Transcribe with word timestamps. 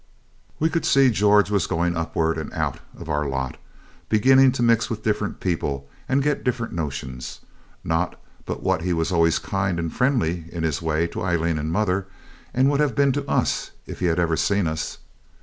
We 0.59 0.67
could 0.71 0.83
see 0.83 1.11
George 1.11 1.51
was 1.51 1.67
going 1.67 1.95
upwards 1.95 2.39
and 2.39 2.51
out 2.53 2.79
of 2.97 3.07
our 3.07 3.29
lot, 3.29 3.57
beginning 4.09 4.51
to 4.53 4.63
mix 4.63 4.89
with 4.89 5.03
different 5.03 5.39
people 5.39 5.87
and 6.09 6.23
get 6.23 6.43
different 6.43 6.73
notions 6.73 7.41
not 7.83 8.19
but 8.47 8.63
what 8.63 8.81
he 8.81 8.93
was 8.93 9.11
always 9.11 9.37
kind 9.37 9.77
and 9.79 9.93
friendly 9.93 10.45
in 10.51 10.63
his 10.63 10.81
way 10.81 11.05
to 11.09 11.21
Aileen 11.21 11.59
and 11.59 11.71
mother, 11.71 12.07
and 12.51 12.67
would 12.71 12.79
have 12.79 12.95
been 12.95 13.11
to 13.11 13.29
us 13.29 13.69
if 13.85 13.99
he'd 13.99 14.17
ever 14.17 14.35
seen 14.37 14.65
us. 14.65 14.97